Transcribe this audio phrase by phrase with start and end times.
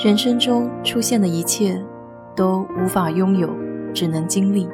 [0.00, 1.84] 人生中出现的一切，
[2.36, 3.50] 都无法拥有，
[3.92, 4.68] 只能经历。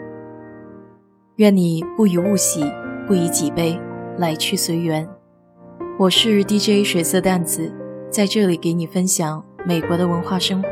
[1.36, 2.62] 愿你不以物喜，
[3.06, 3.80] 不以己悲，
[4.18, 5.08] 来去随缘。
[5.98, 7.72] 我是 DJ 水色淡子，
[8.10, 10.68] 在这里给你分享美国的文化生活。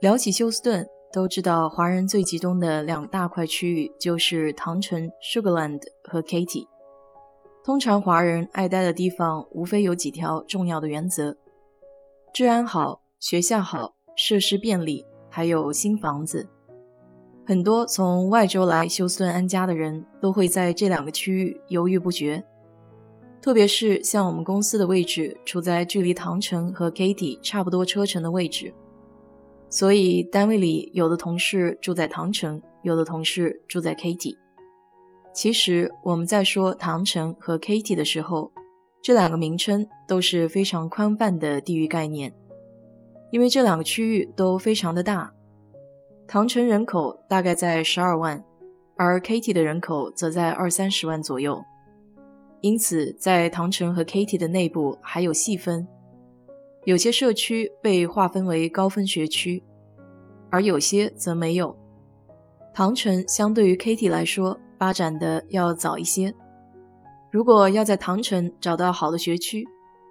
[0.00, 6.66] 聊起休斯顿，都知道华人最集中的两大块区域就是唐城 （Sugarland） 和 Katy。
[7.64, 11.34] 通常华人爱待的地方，无非有几条重要的原则：
[12.34, 16.46] 治安好、学校好、设施便利，还有新房子。
[17.46, 22.44] 很多从外州来休斯顿安家的人都会在这两个区域犹豫不决。
[23.40, 28.74] 特别是像我们公司的位置处在距离唐城和 Katy 差不多车程的位置，
[29.70, 34.36] 所以单位里有的同事住在唐城，有的同事住在 Katy。
[35.34, 38.52] 其实我们在说唐城和 Katy 的时候，
[39.02, 42.32] 这两个名称都是非常宽泛的地域概念，
[43.32, 45.34] 因为这两个区域都非常的大。
[46.28, 48.42] 唐城人口大概在十二万，
[48.96, 51.60] 而 Katy 的人口则在二三十万左右，
[52.60, 55.86] 因此在唐城和 Katy 的内部还有细分，
[56.84, 59.62] 有些社区被划分为高分学区，
[60.48, 61.76] 而有些则没有。
[62.72, 64.56] 唐城相对于 Katy 来说。
[64.78, 66.34] 发展的要早一些。
[67.30, 69.66] 如果要在唐城找到好的学区，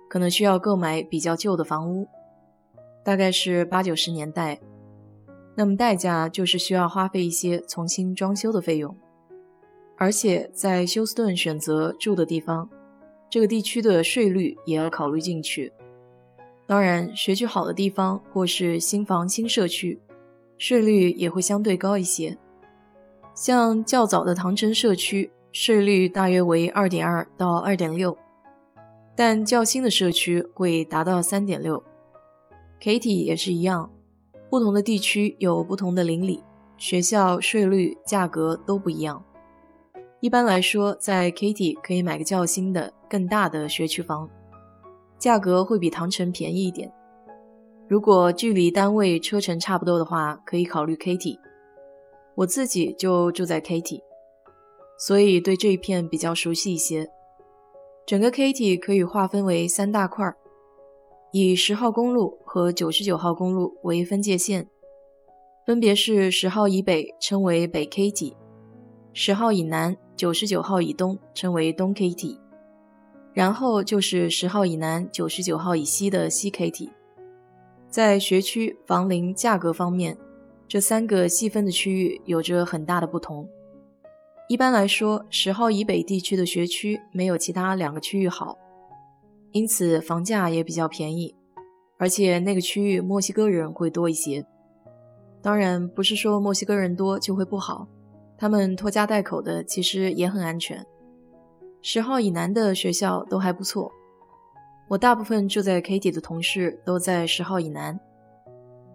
[0.10, 2.08] 可能需要购买比较旧的房屋，
[3.04, 4.60] 大概是八九十年代。
[5.56, 8.96] 那么代价就是需要花费一些重新装修的费用。
[9.98, 12.68] 而且在休斯顿选择住的地方，
[13.30, 15.72] 这个地区的税率也要考虑进去。
[16.66, 20.02] 当然，学区好的地方或是新房新社区，
[20.58, 22.38] 税率也会相对高一些。
[23.34, 28.16] 像较早的唐城社区，税率大约为二点二到二点六，
[29.16, 31.84] 但较新的社区会达到三点六。
[32.80, 33.92] Katy 也是一样，
[34.50, 36.44] 不同的地区有不同的邻里，
[36.78, 39.24] 学校税率价格都不一样。
[40.20, 44.30] 一般来说，在 Katy 可以买个较新的、更大的学区房，
[45.18, 46.92] 价格会比唐城便宜一点。
[47.88, 51.38] 如果距离单位车程差不多的话，可以考虑 Katy。
[52.36, 54.02] 我自己就住在 Katy，
[54.98, 57.08] 所以对这一片比较熟悉一些。
[58.06, 60.34] 整个 Katy 可以划分为三大块，
[61.32, 64.68] 以十号公路和九十九号公路为分界线，
[65.66, 68.34] 分别是十号以北称为北 Katy，
[69.14, 72.40] 十号以南、九十九号以东称为东 Katy，
[73.32, 76.90] 然后就是十号以南、九十九号以西的西 Katy。
[77.90, 80.18] 在学区、房龄、价格方面。
[80.74, 83.48] 这三个细分的区域有着很大的不同。
[84.50, 88.58] 一般来说，十号以北地区的学区没有其他两个区域好，
[89.52, 91.36] 因此房价也比较便宜，
[92.00, 94.44] 而且那个区域墨西哥人会多一些。
[95.44, 97.88] 当然，不是说墨西哥人多就会不好，
[98.36, 100.84] 他们拖家带口的其实也很安全。
[101.84, 103.92] 十号以南的学校都还不错，
[104.90, 108.00] 我大部分住在 Katy 的同事都在十号以南。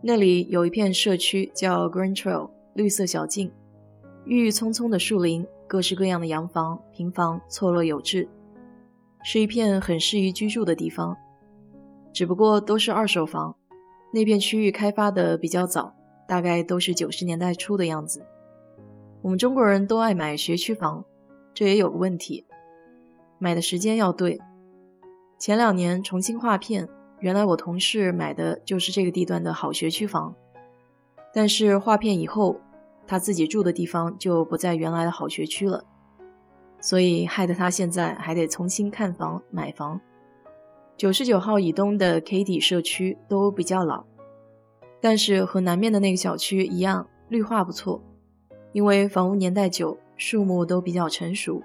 [0.00, 3.50] 那里有一片社区叫 Green Trail 绿色小径，
[4.24, 8.28] 郁郁葱葱的树林，各式各样的洋房、平房错落有致，
[9.24, 11.16] 是一片很适宜居住的地方。
[12.12, 13.56] 只不过都是二手房，
[14.12, 15.92] 那片区域开发的比较早，
[16.28, 18.24] 大概都是九十年代初的样子。
[19.20, 21.04] 我们中国人都爱买学区房，
[21.52, 22.46] 这也有个问题，
[23.40, 24.40] 买的时间要对。
[25.40, 26.88] 前两年重新划片。
[27.20, 30.34] 原来我同事买的就是这个地段的好学区房，
[31.32, 32.60] 但是划片以后，
[33.06, 35.84] 他自己住的地方就不在原来的好学区了，
[36.80, 40.00] 所以害得他现在还得重新看房买房。
[40.96, 44.04] 九十九号以东的 K D 社区都比较老，
[45.00, 48.02] 但是和南面的那个小区一样，绿化不错，
[48.72, 51.62] 因为房屋年代久，树木都比较成熟。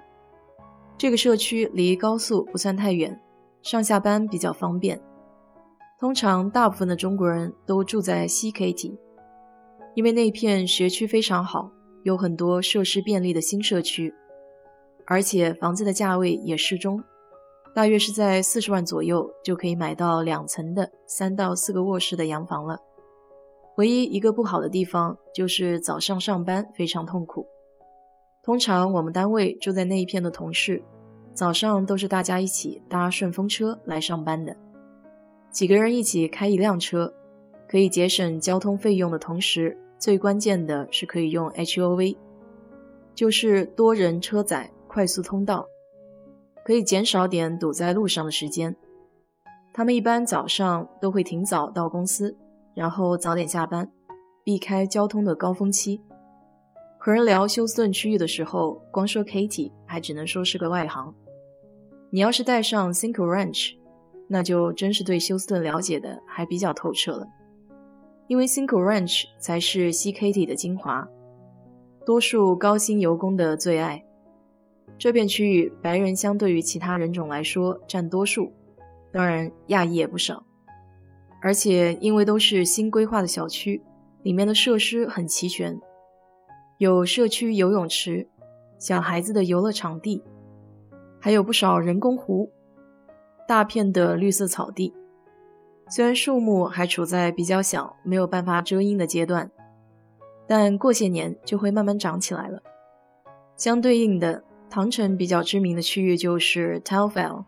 [0.96, 3.20] 这个社区离高速不算太远，
[3.62, 5.00] 上下班比较方便。
[6.04, 8.94] 通常，大部分的中国人都住在西 Katy，
[9.94, 11.70] 因为那片学区非常好，
[12.02, 14.12] 有很多设施便利的新社区，
[15.06, 17.02] 而且房子的价位也适中，
[17.74, 22.78] 大约是在四十万左右就可以买到两层的三到四个卧室的洋房了。
[23.78, 27.46] 唯一一个不好的地方就是早上上班非常痛苦。
[28.42, 30.84] 通常我们单位住在那一片的同事，
[31.32, 34.54] 早上都是大家一起搭顺风车来上班的。
[35.54, 37.14] 几个人一起开一辆车，
[37.68, 42.16] 可以节省交通费用的同时，最关键的是可以用 HOV，
[43.14, 45.64] 就是多人车载快速通道。
[46.64, 48.74] 可以减少点堵在路上的时间。
[49.72, 52.36] 他们一般早上都会挺早到公司，
[52.74, 53.88] 然后早点下班，
[54.42, 56.00] 避开交通的高峰期。
[56.98, 61.14] 和人聊休斯顿区域的时候，光说 Katy 还只能说是个外行。
[62.10, 63.76] 你要是带上 Cinco Ranch，
[64.34, 67.24] 那就真是对休斯顿了解的还比较透彻了。
[68.26, 71.08] 因为 Cinco Ranch 才是西 Katy 的精华，
[72.04, 74.04] 多数高薪油工的最爱。
[74.98, 78.52] 这片区域白人相对于其他人种来说占多数，
[79.12, 80.44] 当然亚裔也不少。
[81.40, 83.80] 而且因为都是新规划的小区，
[84.24, 85.78] 里面的设施很齐全，
[86.78, 88.26] 有社区游泳池、
[88.80, 90.24] 小孩子的游乐场地，
[91.20, 92.50] 还有不少人工湖、
[93.46, 94.94] 大片的绿色草地。
[95.88, 99.50] 虽然树木还处在比较小、没有办法遮阴的阶段，
[100.46, 102.62] 但过些年就会慢慢长起来了。
[103.56, 104.44] 相对应的。
[104.70, 107.44] 唐城比较知名的区域就是 t a l f e l l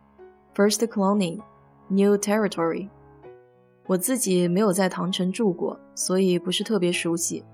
[0.54, 1.40] First Colony、
[1.88, 2.88] New Territory。
[3.88, 7.44] 我自己没有在唐城住过，所以不是特别熟悉。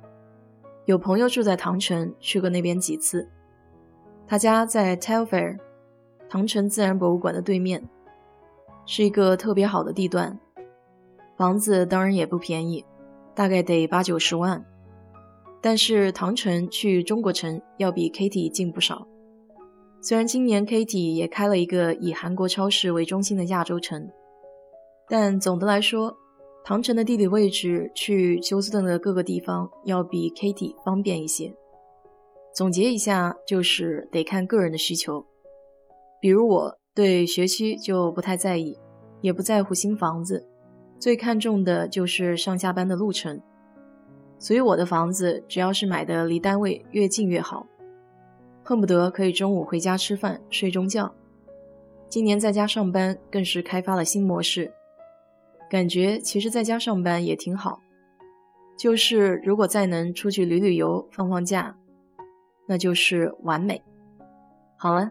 [0.84, 3.26] 有朋友住在唐城，去过那边几次。
[4.26, 5.56] 他家在 t a l f e l l
[6.28, 7.82] 唐城自然博物馆的对面，
[8.86, 10.38] 是一个特别好的地段。
[11.36, 12.84] 房子当然也不便宜，
[13.34, 14.64] 大概得八九十万。
[15.60, 19.06] 但是唐城去中国城要比 Katy 近不少。
[20.00, 24.10] 虽然今年 Katy 也开了一个以韩国超市为中心的亚洲城，
[25.08, 26.16] 但总的来说，
[26.64, 31.54] 唐城的地理位置去休斯顿的各个地方要比 Katy 方便一些。
[32.52, 35.24] 总结一下，就是得看个人的需求。
[36.20, 38.78] 比如我对学区就不太在意，
[39.20, 40.46] 也不在乎新房子，
[40.98, 43.40] 最看重的就是上下班的路程。
[44.38, 47.66] 所以我的房子只要是买的离单位越近越好。
[48.64, 51.12] 恨不得可以中午回家吃饭睡中觉。
[52.08, 54.70] 今年在家上班更是开发了新模式，
[55.70, 57.80] 感觉其实在家上班也挺好。
[58.76, 61.76] 就是如果再能出去旅旅游放放假，
[62.66, 63.82] 那就是完美。
[64.76, 65.10] 好了，